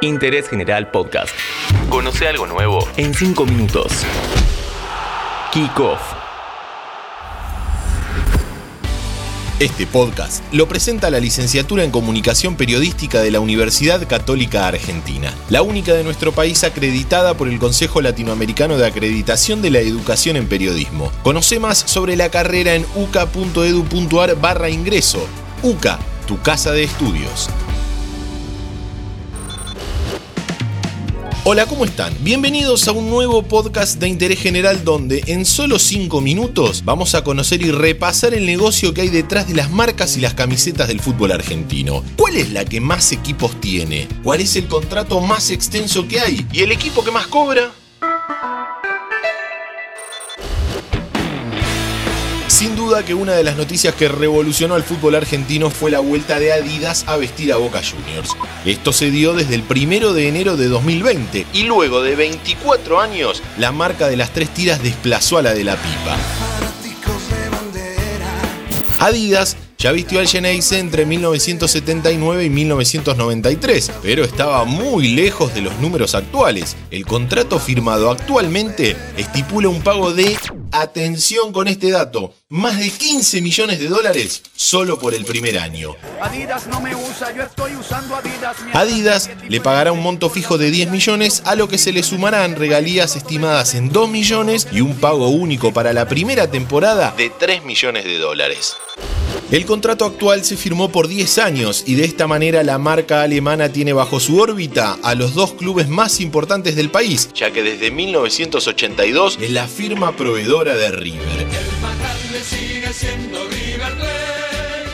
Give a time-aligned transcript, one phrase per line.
[0.00, 1.34] Interés General Podcast.
[1.88, 3.92] Conoce algo nuevo en 5 minutos.
[5.52, 6.00] Kick Off.
[9.58, 15.62] Este podcast lo presenta la licenciatura en Comunicación Periodística de la Universidad Católica Argentina, la
[15.62, 20.46] única de nuestro país acreditada por el Consejo Latinoamericano de Acreditación de la Educación en
[20.46, 21.10] Periodismo.
[21.24, 25.26] Conoce más sobre la carrera en uca.edu.ar barra ingreso.
[25.64, 27.50] UCA, tu casa de estudios.
[31.50, 32.14] Hola, ¿cómo están?
[32.20, 37.24] Bienvenidos a un nuevo podcast de interés general donde en solo 5 minutos vamos a
[37.24, 41.00] conocer y repasar el negocio que hay detrás de las marcas y las camisetas del
[41.00, 42.04] fútbol argentino.
[42.18, 44.08] ¿Cuál es la que más equipos tiene?
[44.22, 46.46] ¿Cuál es el contrato más extenso que hay?
[46.52, 47.72] ¿Y el equipo que más cobra?
[52.88, 56.54] Duda que una de las noticias que revolucionó al fútbol argentino fue la vuelta de
[56.54, 58.30] Adidas a vestir a Boca Juniors.
[58.64, 63.42] Esto se dio desde el 1 de enero de 2020 y luego de 24 años
[63.58, 66.16] la marca de las tres tiras desplazó a la de la pipa.
[69.00, 75.78] Adidas ya vistió al Geneise entre 1979 y 1993, pero estaba muy lejos de los
[75.78, 76.76] números actuales.
[76.90, 80.36] El contrato firmado actualmente estipula un pago de
[80.70, 85.94] Atención con este dato, más de 15 millones de dólares solo por el primer año.
[86.20, 88.56] Adidas no me usa, yo estoy usando Adidas.
[88.74, 92.56] Adidas le pagará un monto fijo de 10 millones, a lo que se le sumarán
[92.56, 97.64] regalías estimadas en 2 millones y un pago único para la primera temporada de 3
[97.64, 98.76] millones de dólares.
[99.50, 103.72] El contrato actual se firmó por 10 años y de esta manera la marca alemana
[103.72, 107.90] tiene bajo su órbita a los dos clubes más importantes del país, ya que desde
[107.90, 111.46] 1982 es la firma proveedora de River.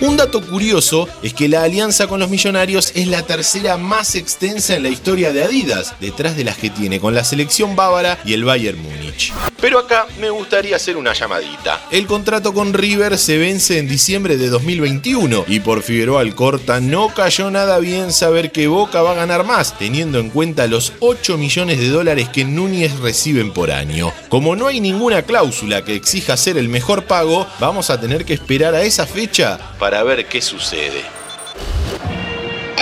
[0.04, 4.76] Un dato curioso es que la alianza con los millonarios es la tercera más extensa
[4.76, 8.34] en la historia de Adidas, detrás de las que tiene con la selección bávara y
[8.34, 9.32] el Bayern Múnich.
[9.62, 11.80] Pero acá me gustaría hacer una llamadita.
[11.90, 17.08] El contrato con River se vence en diciembre de 2021 y por Figueroa Alcorta no
[17.08, 21.38] cayó nada bien saber que Boca va a ganar más, teniendo en cuenta los 8
[21.38, 24.12] millones de dólares que Núñez reciben por año.
[24.28, 28.34] Como no hay ninguna cláusula que exija ser el mejor pago, vamos a tener que
[28.34, 31.02] esperar a esa fecha para ver qué sucede.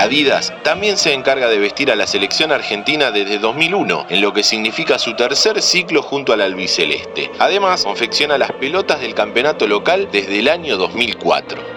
[0.02, 4.42] Adidas también se encarga de vestir a la selección argentina desde 2001, en lo que
[4.42, 7.30] significa su tercer ciclo junto al albiceleste.
[7.38, 11.71] Además, confecciona las pelotas del campeonato local desde el año 2004.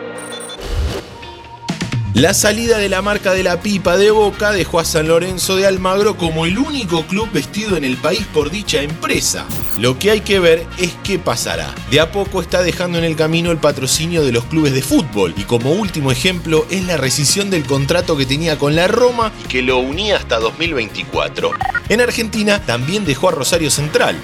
[2.15, 5.67] La salida de la marca de la pipa de Boca dejó a San Lorenzo de
[5.67, 9.45] Almagro como el único club vestido en el país por dicha empresa.
[9.77, 11.75] Lo que hay que ver es qué pasará.
[11.91, 15.33] De a poco está dejando en el camino el patrocinio de los clubes de fútbol
[15.35, 19.49] y como último ejemplo es la rescisión del contrato que tenía con la Roma y
[19.49, 21.51] que lo unía hasta 2024.
[21.89, 24.15] En Argentina también dejó a Rosario Central,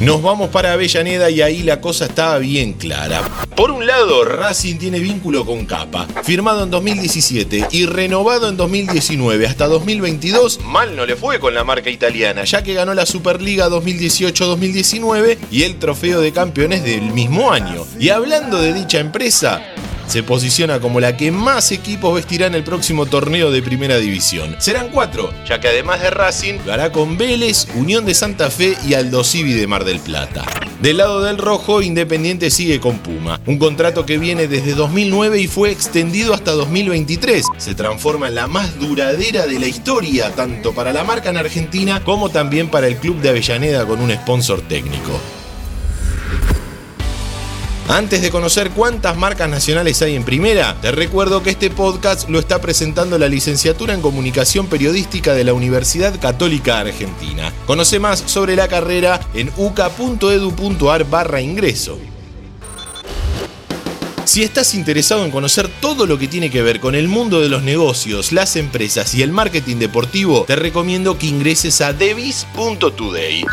[0.00, 3.20] nos vamos para Avellaneda y ahí la cosa estaba bien clara.
[3.56, 9.46] Por un lado, Racing tiene vínculo con Capa, firmado en 2017 y renovado en 2019
[9.46, 10.60] hasta 2022.
[10.64, 15.64] Mal no le fue con la marca italiana, ya que ganó la Superliga 2018-2019 y
[15.64, 17.84] el trofeo de campeones del mismo año.
[17.98, 19.60] Y hablando de dicha empresa,
[20.08, 24.56] se posiciona como la que más equipos vestirá en el próximo torneo de Primera División.
[24.58, 28.76] Serán cuatro, ya que además de Racing, lo hará con Vélez, Unión de Santa Fe
[28.86, 30.44] y Aldo Civi de Mar del Plata.
[30.80, 35.46] Del lado del rojo, Independiente sigue con Puma, un contrato que viene desde 2009 y
[35.48, 37.46] fue extendido hasta 2023.
[37.58, 42.02] Se transforma en la más duradera de la historia, tanto para la marca en Argentina
[42.04, 45.20] como también para el club de Avellaneda con un sponsor técnico.
[47.88, 52.38] Antes de conocer cuántas marcas nacionales hay en primera, te recuerdo que este podcast lo
[52.38, 57.50] está presentando la licenciatura en Comunicación Periodística de la Universidad Católica Argentina.
[57.66, 61.98] Conoce más sobre la carrera en uca.edu.ar barra ingreso.
[64.26, 67.48] Si estás interesado en conocer todo lo que tiene que ver con el mundo de
[67.48, 73.46] los negocios, las empresas y el marketing deportivo, te recomiendo que ingreses a devis.today.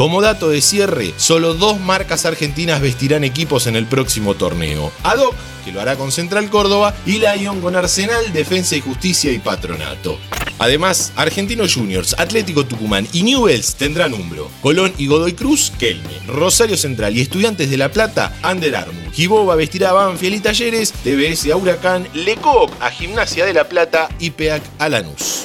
[0.00, 4.90] Como dato de cierre, solo dos marcas argentinas vestirán equipos en el próximo torneo.
[5.02, 9.38] Adoc, que lo hará con Central Córdoba, y Lion con Arsenal, Defensa y Justicia y
[9.40, 10.18] Patronato.
[10.58, 14.50] Además, Argentinos Juniors, Atlético Tucumán y Newells tendrán Umbro.
[14.62, 16.18] Colón y Godoy Cruz, Kelme.
[16.26, 19.12] Rosario Central y Estudiantes de La Plata, Under Armour.
[19.12, 24.08] Giboba vestirá a Banfield y Talleres, TBS a Huracán, Lecoq a Gimnasia de La Plata
[24.18, 25.44] y PEAC a Lanús.